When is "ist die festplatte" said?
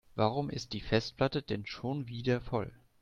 0.49-1.43